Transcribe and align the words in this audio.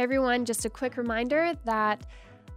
Everyone, 0.00 0.46
just 0.46 0.64
a 0.64 0.70
quick 0.70 0.96
reminder 0.96 1.52
that 1.66 2.06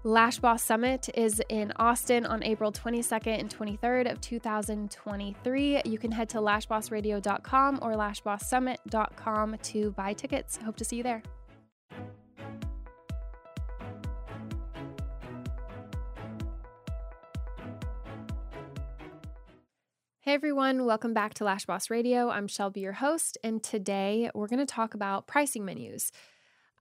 Lash 0.05 0.39
Boss 0.39 0.63
Summit 0.63 1.09
is 1.13 1.41
in 1.49 1.73
Austin 1.75 2.25
on 2.25 2.41
April 2.41 2.71
22nd 2.71 3.37
and 3.37 3.53
23rd 3.53 4.09
of 4.09 4.21
2023. 4.21 5.81
You 5.83 5.97
can 5.97 6.09
head 6.09 6.29
to 6.29 6.37
lashbossradio.com 6.37 7.79
or 7.81 7.95
lashbosssummit.com 7.95 9.57
to 9.61 9.91
buy 9.91 10.13
tickets. 10.13 10.55
Hope 10.63 10.77
to 10.77 10.85
see 10.85 10.95
you 10.95 11.03
there. 11.03 11.21
Hey 20.21 20.35
everyone, 20.35 20.85
welcome 20.85 21.13
back 21.13 21.33
to 21.33 21.43
Lash 21.43 21.65
Boss 21.65 21.89
Radio. 21.89 22.29
I'm 22.29 22.47
Shelby, 22.47 22.79
your 22.79 22.93
host, 22.93 23.37
and 23.43 23.61
today 23.61 24.31
we're 24.33 24.47
going 24.47 24.65
to 24.65 24.65
talk 24.65 24.93
about 24.93 25.27
pricing 25.27 25.65
menus. 25.65 26.13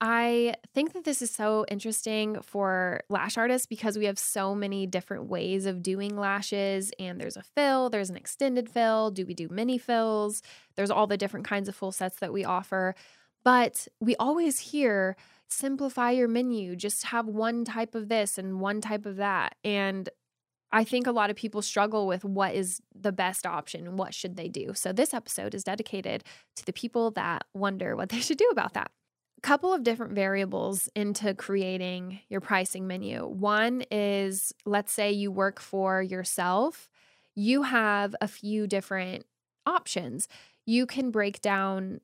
I 0.04 0.56
think 0.74 0.94
that 0.94 1.04
this 1.04 1.22
is 1.22 1.30
so 1.30 1.64
interesting 1.68 2.42
for 2.42 3.02
lash 3.08 3.38
artists 3.38 3.68
because 3.68 3.96
we 3.96 4.06
have 4.06 4.18
so 4.18 4.52
many 4.52 4.84
different 4.84 5.26
ways 5.26 5.64
of 5.64 5.80
doing 5.80 6.16
lashes, 6.16 6.90
and 6.98 7.20
there's 7.20 7.36
a 7.36 7.42
fill, 7.44 7.88
there's 7.88 8.10
an 8.10 8.16
extended 8.16 8.68
fill. 8.68 9.12
Do 9.12 9.24
we 9.24 9.32
do 9.32 9.48
mini 9.48 9.78
fills? 9.78 10.42
There's 10.74 10.90
all 10.90 11.06
the 11.06 11.16
different 11.16 11.46
kinds 11.46 11.68
of 11.68 11.76
full 11.76 11.92
sets 11.92 12.18
that 12.18 12.32
we 12.32 12.44
offer. 12.44 12.96
But 13.44 13.86
we 14.00 14.16
always 14.16 14.58
hear 14.58 15.16
simplify 15.48 16.10
your 16.10 16.26
menu, 16.26 16.74
just 16.74 17.04
have 17.04 17.28
one 17.28 17.64
type 17.64 17.94
of 17.94 18.08
this 18.08 18.38
and 18.38 18.60
one 18.60 18.80
type 18.80 19.06
of 19.06 19.16
that. 19.18 19.54
And 19.62 20.08
I 20.72 20.82
think 20.82 21.06
a 21.06 21.12
lot 21.12 21.30
of 21.30 21.36
people 21.36 21.62
struggle 21.62 22.08
with 22.08 22.24
what 22.24 22.56
is 22.56 22.80
the 22.92 23.12
best 23.12 23.46
option 23.46 23.96
what 23.96 24.14
should 24.14 24.34
they 24.34 24.48
do. 24.48 24.72
So 24.74 24.92
this 24.92 25.14
episode 25.14 25.54
is 25.54 25.62
dedicated 25.62 26.24
to 26.56 26.66
the 26.66 26.72
people 26.72 27.12
that 27.12 27.44
wonder 27.54 27.94
what 27.94 28.08
they 28.08 28.18
should 28.18 28.38
do 28.38 28.48
about 28.50 28.74
that. 28.74 28.90
Couple 29.42 29.74
of 29.74 29.82
different 29.82 30.14
variables 30.14 30.88
into 30.94 31.34
creating 31.34 32.20
your 32.28 32.40
pricing 32.40 32.86
menu. 32.86 33.26
One 33.26 33.82
is 33.90 34.52
let's 34.64 34.92
say 34.92 35.10
you 35.10 35.32
work 35.32 35.58
for 35.60 36.00
yourself, 36.00 36.88
you 37.34 37.62
have 37.62 38.14
a 38.20 38.28
few 38.28 38.66
different 38.66 39.26
options. 39.66 40.28
You 40.64 40.86
can 40.86 41.10
break 41.10 41.40
down 41.40 42.00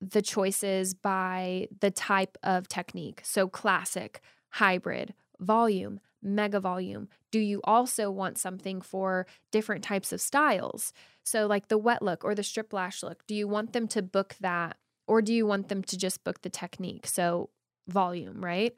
the 0.00 0.22
choices 0.22 0.94
by 0.94 1.66
the 1.80 1.90
type 1.90 2.38
of 2.42 2.68
technique. 2.68 3.22
So 3.24 3.48
classic, 3.48 4.20
hybrid, 4.50 5.14
volume, 5.40 6.00
mega 6.22 6.60
volume? 6.60 7.08
Do 7.30 7.38
you 7.38 7.60
also 7.64 8.10
want 8.10 8.38
something 8.38 8.80
for 8.80 9.26
different 9.50 9.84
types 9.84 10.12
of 10.12 10.20
styles? 10.20 10.92
So, 11.24 11.46
like 11.46 11.68
the 11.68 11.78
wet 11.78 12.02
look 12.02 12.24
or 12.24 12.34
the 12.34 12.42
strip 12.42 12.72
lash 12.72 13.02
look, 13.02 13.26
do 13.26 13.34
you 13.34 13.46
want 13.46 13.72
them 13.72 13.88
to 13.88 14.02
book 14.02 14.36
that 14.40 14.76
or 15.08 15.22
do 15.22 15.32
you 15.32 15.46
want 15.46 15.68
them 15.68 15.82
to 15.84 15.96
just 15.96 16.22
book 16.22 16.42
the 16.42 16.50
technique? 16.50 17.06
So, 17.06 17.50
volume, 17.88 18.44
right? 18.44 18.74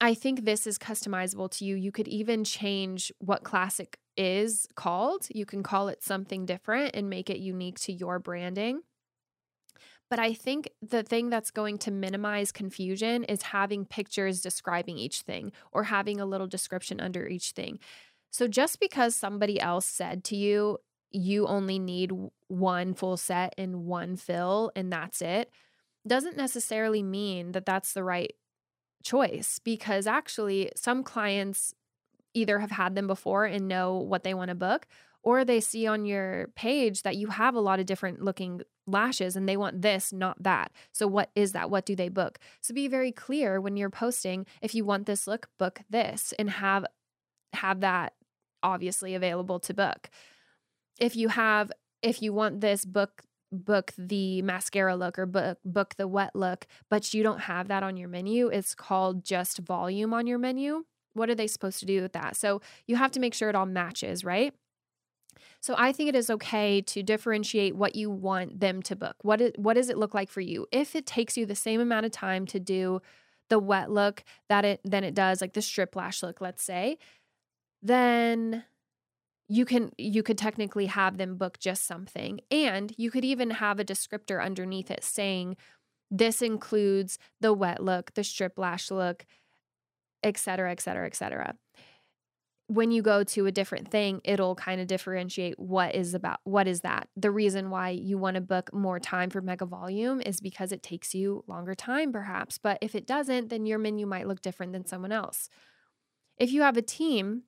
I 0.00 0.14
think 0.14 0.44
this 0.44 0.66
is 0.66 0.78
customizable 0.78 1.48
to 1.58 1.64
you. 1.64 1.76
You 1.76 1.92
could 1.92 2.08
even 2.08 2.42
change 2.42 3.12
what 3.20 3.44
classic 3.44 3.98
is 4.16 4.66
called. 4.74 5.28
You 5.30 5.46
can 5.46 5.62
call 5.62 5.88
it 5.88 6.02
something 6.02 6.44
different 6.44 6.96
and 6.96 7.08
make 7.08 7.30
it 7.30 7.38
unique 7.38 7.78
to 7.80 7.92
your 7.92 8.18
branding. 8.18 8.80
But 10.10 10.18
I 10.18 10.34
think 10.34 10.68
the 10.82 11.02
thing 11.02 11.30
that's 11.30 11.50
going 11.50 11.78
to 11.78 11.90
minimize 11.90 12.52
confusion 12.52 13.24
is 13.24 13.42
having 13.42 13.86
pictures 13.86 14.42
describing 14.42 14.98
each 14.98 15.20
thing 15.20 15.52
or 15.70 15.84
having 15.84 16.20
a 16.20 16.26
little 16.26 16.46
description 16.46 17.00
under 17.00 17.26
each 17.26 17.52
thing. 17.52 17.78
So 18.30 18.48
just 18.48 18.80
because 18.80 19.14
somebody 19.14 19.60
else 19.60 19.86
said 19.86 20.24
to 20.24 20.36
you, 20.36 20.78
you 21.12 21.46
only 21.46 21.78
need 21.78 22.12
one 22.48 22.94
full 22.94 23.16
set 23.16 23.54
and 23.58 23.86
one 23.86 24.16
fill 24.16 24.72
and 24.74 24.92
that's 24.92 25.22
it, 25.22 25.50
doesn't 26.06 26.36
necessarily 26.36 27.02
mean 27.02 27.52
that 27.52 27.66
that's 27.66 27.92
the 27.92 28.04
right 28.04 28.32
choice 29.02 29.60
because 29.62 30.06
actually 30.06 30.70
some 30.76 31.02
clients 31.02 31.74
either 32.34 32.58
have 32.58 32.70
had 32.70 32.94
them 32.94 33.06
before 33.06 33.44
and 33.44 33.68
know 33.68 33.96
what 33.96 34.22
they 34.22 34.34
want 34.34 34.48
to 34.48 34.54
book 34.54 34.86
or 35.22 35.44
they 35.44 35.60
see 35.60 35.86
on 35.86 36.04
your 36.04 36.48
page 36.54 37.02
that 37.02 37.16
you 37.16 37.28
have 37.28 37.54
a 37.54 37.60
lot 37.60 37.78
of 37.78 37.86
different 37.86 38.22
looking 38.22 38.62
lashes 38.86 39.36
and 39.36 39.48
they 39.48 39.56
want 39.56 39.82
this, 39.82 40.12
not 40.12 40.42
that. 40.42 40.72
So, 40.92 41.06
what 41.06 41.30
is 41.34 41.52
that? 41.52 41.70
What 41.70 41.86
do 41.86 41.94
they 41.94 42.08
book? 42.08 42.38
So, 42.60 42.74
be 42.74 42.88
very 42.88 43.12
clear 43.12 43.60
when 43.60 43.76
you're 43.76 43.90
posting 43.90 44.46
if 44.60 44.74
you 44.74 44.84
want 44.84 45.06
this 45.06 45.26
look, 45.26 45.48
book 45.58 45.80
this 45.88 46.34
and 46.38 46.50
have 46.50 46.84
have 47.52 47.80
that 47.80 48.14
obviously 48.62 49.14
available 49.14 49.60
to 49.60 49.74
book. 49.74 50.10
If 50.98 51.16
you 51.16 51.28
have 51.28 51.72
if 52.02 52.22
you 52.22 52.32
want 52.32 52.60
this 52.60 52.84
book 52.84 53.22
book 53.50 53.92
the 53.98 54.40
mascara 54.42 54.96
look 54.96 55.18
or 55.18 55.26
book 55.26 55.58
book 55.64 55.94
the 55.96 56.08
wet 56.08 56.34
look, 56.34 56.66
but 56.88 57.12
you 57.12 57.22
don't 57.22 57.40
have 57.40 57.68
that 57.68 57.82
on 57.82 57.96
your 57.96 58.08
menu, 58.08 58.48
it's 58.48 58.74
called 58.74 59.24
just 59.24 59.58
volume 59.58 60.14
on 60.14 60.26
your 60.26 60.38
menu. 60.38 60.84
What 61.14 61.28
are 61.28 61.34
they 61.34 61.46
supposed 61.46 61.78
to 61.80 61.86
do 61.86 62.00
with 62.00 62.12
that? 62.14 62.36
So 62.36 62.62
you 62.86 62.96
have 62.96 63.10
to 63.12 63.20
make 63.20 63.34
sure 63.34 63.50
it 63.50 63.54
all 63.54 63.66
matches, 63.66 64.24
right? 64.24 64.54
So 65.60 65.74
I 65.78 65.92
think 65.92 66.08
it 66.08 66.16
is 66.16 66.30
okay 66.30 66.80
to 66.82 67.02
differentiate 67.02 67.76
what 67.76 67.94
you 67.94 68.10
want 68.10 68.60
them 68.60 68.82
to 68.82 68.96
book. 68.96 69.16
What 69.22 69.40
it, 69.40 69.58
what 69.58 69.74
does 69.74 69.88
it 69.88 69.98
look 69.98 70.14
like 70.14 70.30
for 70.30 70.40
you? 70.40 70.66
If 70.72 70.96
it 70.96 71.06
takes 71.06 71.36
you 71.36 71.46
the 71.46 71.54
same 71.54 71.80
amount 71.80 72.06
of 72.06 72.12
time 72.12 72.46
to 72.46 72.60
do 72.60 73.00
the 73.48 73.58
wet 73.58 73.90
look 73.90 74.24
that 74.48 74.64
it 74.64 74.80
than 74.84 75.04
it 75.04 75.14
does 75.14 75.40
like 75.40 75.52
the 75.52 75.62
strip 75.62 75.94
lash 75.94 76.22
look, 76.22 76.40
let's 76.40 76.62
say, 76.62 76.98
then 77.82 78.64
you 79.52 79.66
can 79.66 79.90
you 79.98 80.22
could 80.22 80.38
technically 80.38 80.86
have 80.86 81.18
them 81.18 81.36
book 81.36 81.58
just 81.58 81.86
something 81.86 82.40
and 82.50 82.94
you 82.96 83.10
could 83.10 83.24
even 83.24 83.50
have 83.50 83.78
a 83.78 83.84
descriptor 83.84 84.42
underneath 84.42 84.90
it 84.90 85.04
saying 85.04 85.56
this 86.10 86.42
includes 86.42 87.18
the 87.40 87.52
wet 87.52 87.82
look, 87.82 88.14
the 88.14 88.24
strip 88.24 88.58
lash 88.58 88.90
look, 88.90 89.26
et 90.22 90.38
cetera, 90.38 90.70
et 90.70 90.80
cetera, 90.80 91.06
et 91.06 91.14
cetera 91.14 91.54
when 92.68 92.90
you 92.90 93.02
go 93.02 93.22
to 93.22 93.44
a 93.44 93.52
different 93.52 93.88
thing, 93.88 94.22
it'll 94.24 94.54
kind 94.54 94.80
of 94.80 94.86
differentiate 94.86 95.58
what 95.58 95.94
is 95.94 96.14
about 96.14 96.38
what 96.44 96.66
is 96.66 96.80
that. 96.80 97.06
The 97.16 97.30
reason 97.30 97.68
why 97.68 97.90
you 97.90 98.16
want 98.16 98.36
to 98.36 98.40
book 98.40 98.72
more 98.72 98.98
time 98.98 99.28
for 99.28 99.42
mega 99.42 99.66
volume 99.66 100.22
is 100.24 100.40
because 100.40 100.72
it 100.72 100.82
takes 100.82 101.14
you 101.14 101.44
longer 101.46 101.74
time, 101.74 102.12
perhaps. 102.12 102.56
But 102.56 102.78
if 102.80 102.94
it 102.94 103.06
doesn't, 103.06 103.50
then 103.50 103.66
your 103.66 103.78
menu 103.78 104.06
might 104.06 104.26
look 104.26 104.40
different 104.40 104.72
than 104.72 104.86
someone 104.86 105.12
else. 105.12 105.50
If 106.38 106.50
you 106.50 106.62
have 106.62 106.78
a 106.78 106.82
team, 106.82 107.42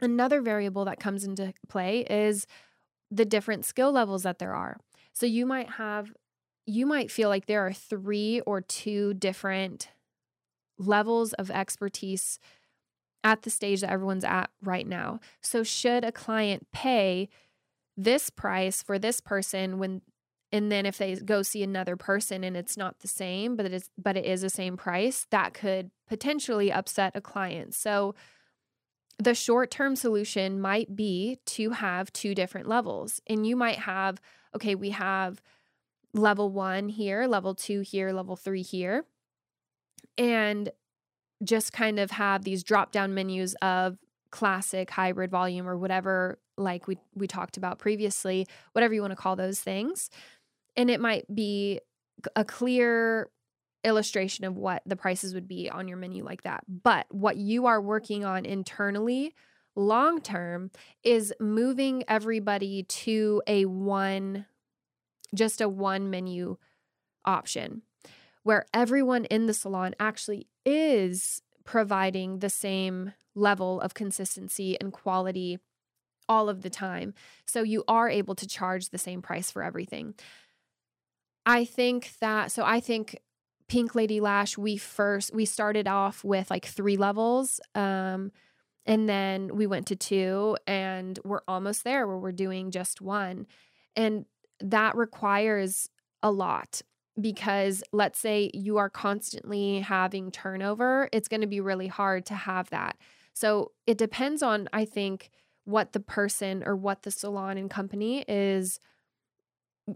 another 0.00 0.40
variable 0.40 0.84
that 0.84 1.00
comes 1.00 1.24
into 1.24 1.52
play 1.68 2.00
is 2.08 2.46
the 3.10 3.24
different 3.24 3.64
skill 3.64 3.92
levels 3.92 4.22
that 4.22 4.38
there 4.38 4.54
are. 4.54 4.76
So 5.12 5.26
you 5.26 5.46
might 5.46 5.70
have, 5.70 6.12
you 6.66 6.86
might 6.86 7.10
feel 7.10 7.28
like 7.28 7.46
there 7.46 7.66
are 7.66 7.72
three 7.72 8.40
or 8.40 8.60
two 8.60 9.14
different 9.14 9.88
levels 10.78 11.32
of 11.34 11.50
expertise 11.50 12.38
at 13.22 13.42
the 13.42 13.50
stage 13.50 13.82
that 13.82 13.90
everyone's 13.90 14.24
at 14.24 14.50
right 14.62 14.86
now. 14.86 15.20
So, 15.42 15.62
should 15.62 16.04
a 16.04 16.12
client 16.12 16.68
pay 16.72 17.28
this 17.96 18.30
price 18.30 18.82
for 18.82 18.98
this 18.98 19.20
person 19.20 19.78
when 19.78 20.00
and 20.52 20.72
then 20.72 20.84
if 20.84 20.98
they 20.98 21.14
go 21.14 21.42
see 21.42 21.62
another 21.62 21.96
person 21.96 22.42
and 22.42 22.56
it's 22.56 22.76
not 22.76 23.00
the 23.00 23.08
same 23.08 23.56
but 23.56 23.66
it 23.66 23.74
is 23.74 23.90
but 23.98 24.16
it 24.16 24.24
is 24.24 24.40
the 24.40 24.48
same 24.48 24.76
price 24.76 25.26
that 25.30 25.52
could 25.52 25.90
potentially 26.08 26.72
upset 26.72 27.12
a 27.14 27.20
client 27.20 27.74
so 27.74 28.14
the 29.18 29.34
short-term 29.34 29.96
solution 29.96 30.60
might 30.60 30.96
be 30.96 31.38
to 31.44 31.70
have 31.70 32.12
two 32.12 32.34
different 32.34 32.68
levels 32.68 33.20
and 33.26 33.46
you 33.46 33.54
might 33.54 33.78
have 33.78 34.20
okay 34.54 34.74
we 34.74 34.90
have 34.90 35.42
level 36.12 36.50
1 36.50 36.88
here 36.88 37.26
level 37.26 37.54
2 37.54 37.80
here 37.80 38.12
level 38.12 38.36
3 38.36 38.62
here 38.62 39.04
and 40.16 40.70
just 41.42 41.72
kind 41.72 41.98
of 41.98 42.10
have 42.10 42.44
these 42.44 42.62
drop 42.62 42.92
down 42.92 43.14
menus 43.14 43.54
of 43.62 43.98
classic 44.30 44.90
hybrid 44.90 45.30
volume 45.30 45.68
or 45.68 45.76
whatever 45.76 46.38
like 46.56 46.86
we 46.86 46.96
we 47.14 47.26
talked 47.26 47.56
about 47.56 47.78
previously 47.78 48.46
whatever 48.72 48.94
you 48.94 49.00
want 49.00 49.10
to 49.12 49.16
call 49.16 49.36
those 49.36 49.60
things 49.60 50.08
and 50.76 50.90
it 50.90 51.00
might 51.00 51.32
be 51.34 51.80
a 52.36 52.44
clear 52.44 53.28
illustration 53.84 54.44
of 54.44 54.56
what 54.56 54.82
the 54.86 54.96
prices 54.96 55.34
would 55.34 55.48
be 55.48 55.70
on 55.70 55.88
your 55.88 55.96
menu 55.96 56.24
like 56.24 56.42
that 56.42 56.62
but 56.68 57.06
what 57.10 57.36
you 57.36 57.66
are 57.66 57.80
working 57.80 58.24
on 58.24 58.44
internally 58.44 59.34
long 59.74 60.20
term 60.20 60.70
is 61.02 61.32
moving 61.40 62.04
everybody 62.08 62.82
to 62.84 63.42
a 63.46 63.64
one 63.64 64.44
just 65.34 65.60
a 65.60 65.68
one 65.68 66.10
menu 66.10 66.56
option 67.24 67.82
where 68.42 68.66
everyone 68.74 69.24
in 69.26 69.46
the 69.46 69.54
salon 69.54 69.94
actually 70.00 70.46
is 70.64 71.42
providing 71.64 72.38
the 72.38 72.50
same 72.50 73.12
level 73.34 73.80
of 73.80 73.94
consistency 73.94 74.78
and 74.80 74.92
quality 74.92 75.58
all 76.28 76.48
of 76.48 76.62
the 76.62 76.70
time. 76.70 77.12
So 77.46 77.62
you 77.62 77.84
are 77.88 78.08
able 78.08 78.34
to 78.36 78.46
charge 78.46 78.88
the 78.88 78.98
same 78.98 79.20
price 79.20 79.50
for 79.50 79.62
everything. 79.62 80.14
I 81.44 81.64
think 81.64 82.12
that, 82.20 82.52
so 82.52 82.64
I 82.64 82.80
think 82.80 83.18
Pink 83.70 83.94
Lady 83.94 84.18
Lash, 84.18 84.58
we 84.58 84.76
first, 84.76 85.32
we 85.32 85.44
started 85.44 85.86
off 85.86 86.24
with 86.24 86.50
like 86.50 86.66
three 86.66 86.96
levels. 86.96 87.60
Um, 87.76 88.32
and 88.84 89.08
then 89.08 89.54
we 89.54 89.68
went 89.68 89.86
to 89.86 89.96
two, 89.96 90.56
and 90.66 91.16
we're 91.24 91.42
almost 91.46 91.84
there 91.84 92.04
where 92.08 92.18
we're 92.18 92.32
doing 92.32 92.72
just 92.72 93.00
one. 93.00 93.46
And 93.94 94.24
that 94.58 94.96
requires 94.96 95.88
a 96.20 96.32
lot 96.32 96.82
because 97.20 97.84
let's 97.92 98.18
say 98.18 98.50
you 98.54 98.78
are 98.78 98.90
constantly 98.90 99.78
having 99.78 100.32
turnover, 100.32 101.08
it's 101.12 101.28
going 101.28 101.42
to 101.42 101.46
be 101.46 101.60
really 101.60 101.86
hard 101.86 102.26
to 102.26 102.34
have 102.34 102.70
that. 102.70 102.96
So 103.34 103.70
it 103.86 103.98
depends 103.98 104.42
on, 104.42 104.68
I 104.72 104.84
think, 104.84 105.30
what 105.64 105.92
the 105.92 106.00
person 106.00 106.64
or 106.66 106.74
what 106.74 107.02
the 107.02 107.12
salon 107.12 107.56
and 107.56 107.70
company 107.70 108.24
is 108.26 108.80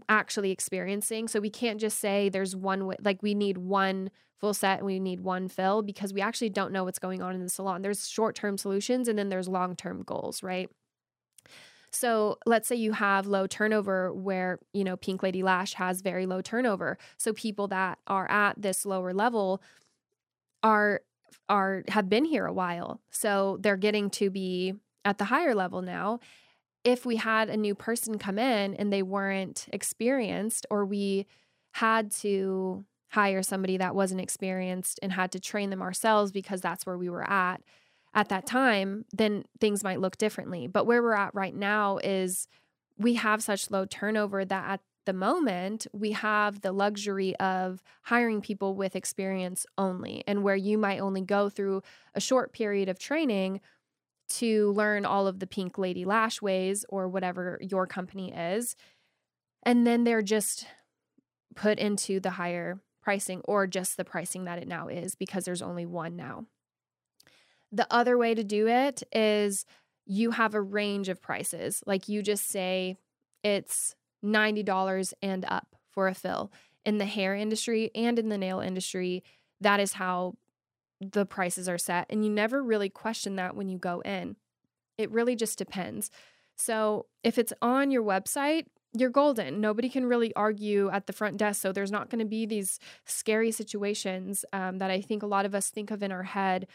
actually 0.09 0.51
experiencing. 0.51 1.27
So 1.27 1.39
we 1.39 1.49
can't 1.49 1.79
just 1.79 1.99
say 1.99 2.29
there's 2.29 2.55
one 2.55 2.85
way, 2.87 2.95
like 3.03 3.21
we 3.21 3.33
need 3.33 3.57
one 3.57 4.09
full 4.39 4.53
set 4.53 4.79
and 4.79 4.85
we 4.85 4.99
need 4.99 5.21
one 5.21 5.47
fill 5.47 5.81
because 5.81 6.13
we 6.13 6.21
actually 6.21 6.49
don't 6.49 6.71
know 6.71 6.83
what's 6.83 6.99
going 6.99 7.21
on 7.21 7.35
in 7.35 7.41
the 7.41 7.49
salon. 7.49 7.81
There's 7.81 8.07
short 8.07 8.35
term 8.35 8.57
solutions 8.57 9.07
and 9.07 9.17
then 9.17 9.29
there's 9.29 9.47
long 9.47 9.75
term 9.75 10.03
goals, 10.03 10.43
right? 10.43 10.69
So 11.91 12.37
let's 12.45 12.67
say 12.67 12.75
you 12.75 12.91
have 12.91 13.25
low 13.25 13.47
turnover 13.47 14.11
where, 14.13 14.59
you 14.73 14.83
know, 14.83 14.97
Pink 14.97 15.23
Lady 15.23 15.43
Lash 15.43 15.75
has 15.75 16.01
very 16.01 16.25
low 16.25 16.41
turnover. 16.41 16.97
So 17.17 17.31
people 17.31 17.69
that 17.69 17.99
are 18.07 18.29
at 18.29 18.61
this 18.61 18.85
lower 18.85 19.13
level 19.13 19.61
are 20.61 21.01
are 21.47 21.83
have 21.87 22.09
been 22.09 22.25
here 22.25 22.45
a 22.45 22.53
while. 22.53 23.01
So 23.11 23.57
they're 23.61 23.77
getting 23.77 24.09
to 24.11 24.29
be 24.29 24.73
at 25.05 25.17
the 25.19 25.25
higher 25.25 25.55
level 25.55 25.81
now. 25.81 26.19
If 26.85 27.05
we 27.05 27.17
had 27.17 27.49
a 27.49 27.57
new 27.57 27.75
person 27.75 28.17
come 28.17 28.39
in 28.39 28.75
and 28.75 28.93
they 28.93 29.03
weren't 29.03 29.67
experienced 29.73 30.65
or 30.69 30.85
we 30.85 31.25
had 31.73 32.11
to 32.11 32.85
hire 33.09 33.43
somebody 33.43 33.77
that 33.77 33.95
wasn't 33.95 34.21
experienced 34.21 34.99
and 35.01 35.11
had 35.11 35.31
to 35.31 35.39
train 35.39 35.71
them 35.71 35.81
ourselves 35.81 36.31
because 36.31 36.61
that's 36.61 36.85
where 36.85 36.97
we 36.97 37.09
were 37.09 37.29
at, 37.29 37.61
at 38.13 38.29
that 38.29 38.45
time, 38.45 39.03
then 39.11 39.43
things 39.59 39.83
might 39.83 39.99
look 39.99 40.17
differently. 40.17 40.67
But 40.67 40.85
where 40.85 41.03
we're 41.03 41.15
at 41.15 41.35
right 41.35 41.55
now 41.55 41.97
is 41.97 42.47
we 42.97 43.15
have 43.15 43.43
such 43.43 43.71
low 43.71 43.85
turnover 43.85 44.45
that 44.45 44.69
at 44.69 44.79
the 45.05 45.13
moment, 45.13 45.85
we 45.93 46.13
have 46.13 46.61
the 46.61 46.71
luxury 46.71 47.35
of 47.37 47.81
hiring 48.03 48.41
people 48.41 48.75
with 48.75 48.95
experience 48.95 49.65
only, 49.77 50.23
and 50.27 50.43
where 50.43 50.55
you 50.55 50.77
might 50.77 50.99
only 50.99 51.21
go 51.21 51.49
through 51.49 51.83
a 52.15 52.21
short 52.21 52.53
period 52.53 52.89
of 52.89 52.97
training 52.97 53.61
to 54.27 54.71
learn 54.71 55.05
all 55.05 55.27
of 55.27 55.39
the 55.39 55.47
pink 55.47 55.77
lady 55.77 56.05
lash 56.05 56.41
ways 56.41 56.85
or 56.89 57.07
whatever 57.07 57.59
your 57.61 57.87
company 57.87 58.33
is. 58.33 58.75
And 59.63 59.85
then 59.85 60.03
they're 60.03 60.21
just 60.21 60.67
put 61.55 61.79
into 61.79 62.19
the 62.19 62.31
higher 62.31 62.79
pricing 63.01 63.41
or 63.45 63.67
just 63.67 63.97
the 63.97 64.05
pricing 64.05 64.45
that 64.45 64.59
it 64.59 64.67
now 64.67 64.87
is 64.87 65.15
because 65.15 65.45
there's 65.45 65.61
only 65.61 65.85
one 65.85 66.15
now. 66.15 66.45
The 67.71 67.87
other 67.91 68.17
way 68.17 68.33
to 68.33 68.43
do 68.43 68.67
it 68.67 69.03
is 69.11 69.65
you 70.05 70.31
have 70.31 70.53
a 70.53 70.61
range 70.61 71.09
of 71.09 71.21
prices. 71.21 71.83
Like 71.85 72.07
you 72.07 72.21
just 72.21 72.47
say 72.47 72.97
it's 73.43 73.95
$90 74.23 75.13
and 75.21 75.45
up 75.45 75.75
for 75.91 76.07
a 76.07 76.13
fill. 76.13 76.51
In 76.83 76.97
the 76.97 77.05
hair 77.05 77.35
industry 77.35 77.91
and 77.95 78.19
in 78.19 78.29
the 78.29 78.37
nail 78.37 78.59
industry, 78.59 79.23
that 79.61 79.79
is 79.79 79.93
how 79.93 80.35
the 81.01 81.25
prices 81.25 81.67
are 81.67 81.77
set. 81.77 82.05
And 82.09 82.23
you 82.23 82.31
never 82.31 82.63
really 82.63 82.89
question 82.89 83.35
that 83.35 83.55
when 83.55 83.69
you 83.69 83.77
go 83.77 84.01
in. 84.01 84.35
It 84.97 85.11
really 85.11 85.35
just 85.35 85.57
depends. 85.57 86.09
So 86.55 87.07
if 87.23 87.37
it's 87.37 87.53
on 87.61 87.91
your 87.91 88.03
website, 88.03 88.65
you're 88.93 89.09
golden. 89.09 89.59
Nobody 89.59 89.89
can 89.89 90.05
really 90.05 90.33
argue 90.35 90.89
at 90.89 91.05
the 91.05 91.13
front 91.13 91.37
desk. 91.37 91.61
So 91.61 91.71
there's 91.71 91.91
not 91.91 92.09
going 92.09 92.19
to 92.19 92.25
be 92.25 92.45
these 92.45 92.79
scary 93.05 93.51
situations 93.51 94.45
um, 94.53 94.77
that 94.77 94.89
I 94.89 95.01
think 95.01 95.21
a 95.21 95.27
lot 95.27 95.45
of 95.45 95.53
us 95.53 95.69
think 95.69 95.91
of 95.91 96.01
in 96.01 96.11
our 96.11 96.23
head 96.23 96.67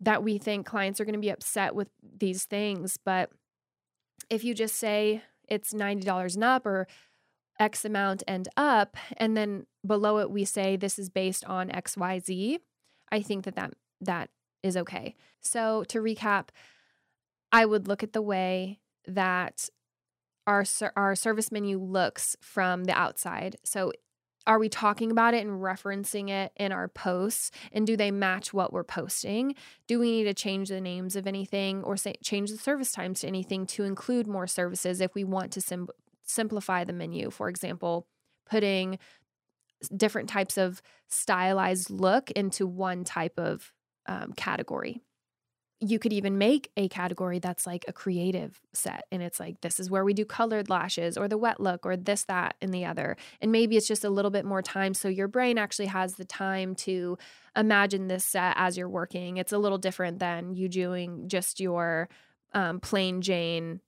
that 0.00 0.22
we 0.22 0.38
think 0.38 0.66
clients 0.66 1.00
are 1.00 1.04
going 1.04 1.14
to 1.14 1.18
be 1.18 1.30
upset 1.30 1.74
with 1.74 1.88
these 2.18 2.44
things. 2.44 2.96
But 3.04 3.30
if 4.30 4.44
you 4.44 4.54
just 4.54 4.76
say 4.76 5.22
it's 5.48 5.72
$90 5.72 6.34
and 6.34 6.44
up 6.44 6.66
or 6.66 6.86
X 7.58 7.84
amount 7.84 8.22
and 8.28 8.48
up, 8.56 8.96
and 9.16 9.36
then 9.36 9.66
below 9.84 10.18
it 10.18 10.30
we 10.30 10.44
say 10.44 10.76
this 10.76 10.98
is 10.98 11.08
based 11.08 11.44
on 11.46 11.70
XYZ, 11.70 12.58
I 13.10 13.22
think 13.22 13.44
that 13.44 13.56
that, 13.56 13.74
that 14.00 14.30
is 14.62 14.76
okay. 14.76 15.14
So 15.40 15.84
to 15.84 16.00
recap, 16.00 16.48
I 17.52 17.64
would 17.64 17.88
look 17.88 18.02
at 18.02 18.12
the 18.12 18.22
way 18.22 18.80
that 19.06 19.68
our 20.46 20.64
our 20.96 21.14
service 21.14 21.52
menu 21.52 21.78
looks 21.78 22.36
from 22.40 22.84
the 22.84 22.98
outside. 22.98 23.56
So 23.64 23.92
are 24.46 24.58
we 24.58 24.70
talking 24.70 25.10
about 25.10 25.34
it 25.34 25.46
and 25.46 25.60
referencing 25.60 26.30
it 26.30 26.52
in 26.56 26.72
our 26.72 26.88
posts 26.88 27.50
and 27.70 27.86
do 27.86 27.96
they 27.96 28.10
match 28.10 28.54
what 28.54 28.72
we're 28.72 28.82
posting 28.82 29.54
do 29.86 29.98
we 29.98 30.10
need 30.10 30.24
to 30.24 30.32
change 30.32 30.70
the 30.70 30.80
names 30.80 31.14
of 31.16 31.26
anything 31.26 31.84
or 31.84 31.98
say, 31.98 32.14
change 32.22 32.50
the 32.50 32.56
service 32.56 32.90
times 32.90 33.20
to 33.20 33.26
anything 33.26 33.66
to 33.66 33.84
include 33.84 34.26
more 34.26 34.46
services 34.46 35.02
if 35.02 35.14
we 35.14 35.22
want 35.22 35.52
to 35.52 35.60
sim- 35.60 35.88
simplify 36.24 36.82
the 36.82 36.94
menu 36.94 37.30
for 37.30 37.50
example 37.50 38.06
putting 38.48 38.98
different 39.94 40.28
types 40.28 40.56
of 40.56 40.82
stylized 41.08 41.90
look 41.90 42.30
into 42.32 42.66
one 42.66 43.04
type 43.04 43.38
of 43.38 43.72
um, 44.06 44.32
category. 44.32 45.02
You 45.80 46.00
could 46.00 46.12
even 46.12 46.38
make 46.38 46.72
a 46.76 46.88
category 46.88 47.38
that's 47.38 47.64
like 47.64 47.84
a 47.86 47.92
creative 47.92 48.60
set 48.72 49.04
and 49.12 49.22
it's 49.22 49.38
like 49.38 49.60
this 49.60 49.78
is 49.78 49.88
where 49.88 50.04
we 50.04 50.12
do 50.12 50.24
colored 50.24 50.68
lashes 50.68 51.16
or 51.16 51.28
the 51.28 51.38
wet 51.38 51.60
look 51.60 51.86
or 51.86 51.96
this 51.96 52.24
that 52.24 52.56
and 52.60 52.74
the 52.74 52.84
other 52.84 53.16
and 53.40 53.52
maybe 53.52 53.76
it's 53.76 53.86
just 53.86 54.02
a 54.02 54.10
little 54.10 54.32
bit 54.32 54.44
more 54.44 54.60
time 54.60 54.92
so 54.92 55.06
your 55.06 55.28
brain 55.28 55.56
actually 55.56 55.86
has 55.86 56.14
the 56.14 56.24
time 56.24 56.74
to 56.74 57.16
imagine 57.54 58.08
this 58.08 58.24
set 58.24 58.54
as 58.56 58.76
you're 58.76 58.88
working. 58.88 59.36
It's 59.36 59.52
a 59.52 59.58
little 59.58 59.78
different 59.78 60.18
than 60.18 60.52
you 60.54 60.68
doing 60.68 61.28
just 61.28 61.60
your 61.60 62.08
um, 62.54 62.80
plain 62.80 63.20
jane 63.20 63.80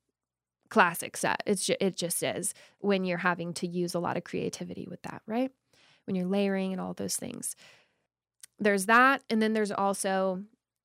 classic 0.69 1.17
set. 1.17 1.43
It's 1.45 1.65
ju- 1.67 1.77
it 1.81 1.97
just 1.97 2.23
is 2.23 2.55
when 2.79 3.05
you're 3.05 3.19
having 3.19 3.53
to 3.55 3.67
use 3.67 3.95
a 3.95 4.01
lot 4.01 4.17
of 4.17 4.23
creativity 4.23 4.87
with 4.89 5.03
that 5.03 5.23
right 5.27 5.51
when 6.07 6.17
you're 6.17 6.27
layering 6.27 6.73
and 6.73 6.81
all 6.81 6.95
those 6.95 7.17
things 7.17 7.57
there's 8.59 8.87
that 8.87 9.23
and 9.31 9.41
then 9.41 9.53
there's 9.53 9.73
also 9.73 10.43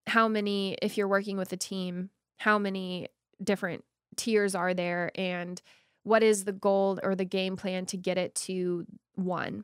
how 0.07 0.27
many, 0.27 0.77
if 0.81 0.97
you're 0.97 1.07
working 1.07 1.37
with 1.37 1.51
a 1.51 1.57
team, 1.57 2.09
how 2.37 2.59
many 2.59 3.07
different 3.43 3.83
tiers 4.15 4.55
are 4.55 4.73
there 4.73 5.11
and 5.15 5.61
what 6.03 6.23
is 6.23 6.43
the 6.43 6.51
goal 6.51 6.99
or 7.03 7.15
the 7.15 7.25
game 7.25 7.57
plan 7.57 7.85
to 7.87 7.97
get 7.97 8.17
it 8.17 8.35
to 8.35 8.85
one? 9.15 9.63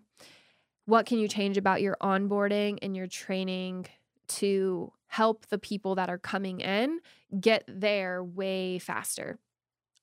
What 0.86 1.06
can 1.06 1.20
you 1.20 1.28
change 1.28 1.58
about 1.58 1.82
your 1.82 1.96
onboarding 2.02 2.80
and 2.82 2.96
your 2.96 3.08
training 3.08 3.86
to 4.28 4.92
help 5.08 5.46
the 5.48 5.60
people 5.60 5.96
that 5.96 6.10
are 6.10 6.18
coming 6.18 6.60
in 6.60 7.00
get 7.40 7.64
there 7.68 8.24
way 8.24 8.80
faster? 8.80 9.38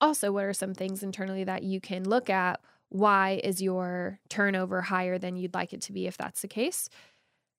Also, 0.01 0.31
what 0.31 0.45
are 0.45 0.53
some 0.53 0.75
things 0.75 1.03
internally 1.03 1.43
that 1.43 1.65
you 1.65 1.81
can 1.81 2.09
look 2.09 2.31
at? 2.31 2.61
Why 2.91 3.41
is 3.45 3.61
your 3.61 4.19
turnover 4.29 4.83
higher 4.83 5.19
than 5.19 5.37
you'd 5.37 5.55
like 5.55 5.73
it 5.73 5.83
to 5.83 5.93
be 5.93 6.07
if 6.07 6.17
that's 6.17 6.41
the 6.41 6.49
case? 6.49 6.89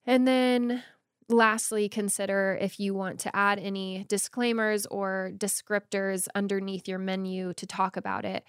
And 0.06 0.28
then 0.28 0.84
lastly, 1.30 1.88
consider 1.88 2.58
if 2.60 2.80
you 2.80 2.94
want 2.94 3.20
to 3.22 3.36
add 3.36 3.60
any 3.60 4.06
disclaimers 4.10 4.86
or 4.88 5.32
descriptors 5.38 6.28
underneath 6.34 6.88
your 6.88 7.00
menu 7.00 7.54
to 7.54 7.68
talk 7.68 7.96
about 7.96 8.26
it, 8.26 8.44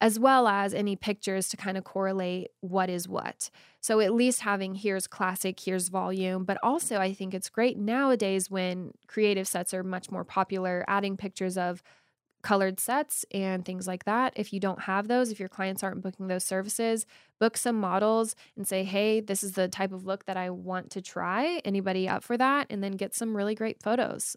as 0.00 0.18
well 0.18 0.46
as 0.48 0.72
any 0.74 0.96
pictures 0.96 1.48
to 1.48 1.56
kind 1.56 1.76
of 1.76 1.84
correlate 1.84 2.48
what 2.60 2.88
is 2.88 3.08
what. 3.08 3.50
So, 3.80 4.00
at 4.00 4.14
least 4.14 4.42
having 4.42 4.76
here's 4.76 5.06
classic, 5.08 5.58
here's 5.58 5.88
volume, 5.88 6.44
but 6.44 6.58
also 6.62 6.98
I 6.98 7.12
think 7.12 7.34
it's 7.34 7.50
great 7.50 7.76
nowadays 7.76 8.50
when 8.50 8.92
creative 9.08 9.48
sets 9.48 9.74
are 9.74 9.82
much 9.82 10.10
more 10.10 10.24
popular, 10.24 10.84
adding 10.86 11.16
pictures 11.16 11.58
of 11.58 11.82
colored 12.42 12.80
sets 12.80 13.24
and 13.32 13.64
things 13.64 13.86
like 13.86 14.04
that. 14.04 14.32
If 14.36 14.52
you 14.52 14.60
don't 14.60 14.82
have 14.82 15.08
those, 15.08 15.30
if 15.30 15.38
your 15.38 15.48
clients 15.48 15.82
aren't 15.82 16.02
booking 16.02 16.26
those 16.26 16.44
services, 16.44 17.06
book 17.38 17.56
some 17.56 17.78
models 17.78 18.34
and 18.56 18.66
say, 18.66 18.84
hey, 18.84 19.20
this 19.20 19.42
is 19.42 19.52
the 19.52 19.68
type 19.68 19.92
of 19.92 20.06
look 20.06 20.26
that 20.26 20.36
I 20.36 20.50
want 20.50 20.90
to 20.90 21.02
try. 21.02 21.60
Anybody 21.64 22.08
up 22.08 22.24
for 22.24 22.36
that? 22.36 22.66
And 22.68 22.82
then 22.82 22.92
get 22.92 23.14
some 23.14 23.36
really 23.36 23.54
great 23.54 23.82
photos. 23.82 24.36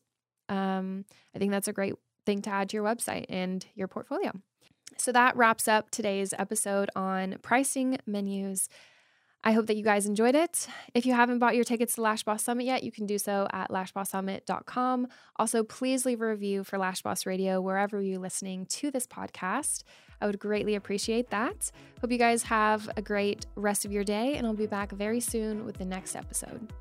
Um, 0.50 1.06
I 1.36 1.40
think 1.40 1.52
that's 1.52 1.68
a 1.68 1.74
great 1.74 1.96
thing 2.26 2.42
to 2.44 2.50
add 2.50 2.70
to 2.70 2.78
your 2.78 2.86
website 2.86 3.26
and 3.30 3.66
your 3.74 3.88
portfolio. 3.88 4.32
So 4.98 5.12
that 5.12 5.36
wraps 5.36 5.68
up 5.68 5.90
today's 5.90 6.34
episode 6.38 6.90
on 6.96 7.38
pricing 7.42 7.98
menus. 8.06 8.70
I 9.48 9.52
hope 9.52 9.68
that 9.68 9.76
you 9.76 9.84
guys 9.84 10.08
enjoyed 10.08 10.34
it. 10.34 10.68
If 10.96 11.06
you 11.06 11.14
haven't 11.14 11.38
bought 11.38 11.56
your 11.56 11.64
tickets 11.64 11.96
to 11.96 12.02
Lash 12.02 12.24
Boss 12.24 12.44
Summit 12.44 12.66
yet, 12.66 12.84
you 12.84 12.92
can 12.92 13.06
do 13.06 13.20
so 13.20 13.48
at 13.54 13.70
lashbosssummit.com. 13.70 15.08
Also, 15.36 15.64
please 15.64 16.04
leave 16.04 16.20
a 16.22 16.28
review 16.28 16.64
for 16.64 16.80
Lash 16.80 17.04
Boss 17.04 17.28
Radio 17.28 17.62
wherever 17.62 18.02
you're 18.02 18.20
listening 18.20 18.66
to 18.66 18.90
this 18.90 19.06
podcast. 19.06 19.84
I 20.20 20.26
would 20.26 20.40
greatly 20.40 20.74
appreciate 20.74 21.30
that. 21.30 21.72
Hope 22.02 22.12
you 22.12 22.18
guys 22.18 22.42
have 22.44 22.90
a 22.98 23.04
great 23.04 23.46
rest 23.56 23.86
of 23.86 23.92
your 23.92 24.04
day, 24.04 24.36
and 24.36 24.48
I'll 24.48 24.54
be 24.54 24.66
back 24.66 24.92
very 24.92 25.20
soon 25.20 25.64
with 25.64 25.78
the 25.78 25.86
next 25.86 26.16
episode. 26.16 26.74